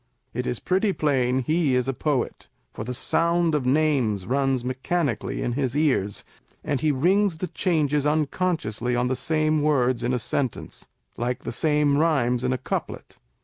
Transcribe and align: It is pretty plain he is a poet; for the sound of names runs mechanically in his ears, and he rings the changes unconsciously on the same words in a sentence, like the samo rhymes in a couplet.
It 0.33 0.47
is 0.47 0.57
pretty 0.57 0.93
plain 0.93 1.43
he 1.43 1.75
is 1.75 1.87
a 1.87 1.93
poet; 1.93 2.47
for 2.73 2.83
the 2.83 2.91
sound 2.91 3.53
of 3.53 3.67
names 3.67 4.25
runs 4.25 4.65
mechanically 4.65 5.43
in 5.43 5.51
his 5.51 5.77
ears, 5.77 6.23
and 6.63 6.81
he 6.81 6.91
rings 6.91 7.37
the 7.37 7.45
changes 7.45 8.07
unconsciously 8.07 8.95
on 8.95 9.09
the 9.09 9.15
same 9.15 9.61
words 9.61 10.01
in 10.01 10.11
a 10.11 10.17
sentence, 10.17 10.87
like 11.17 11.43
the 11.43 11.51
samo 11.51 11.99
rhymes 11.99 12.43
in 12.43 12.51
a 12.51 12.57
couplet. 12.57 13.19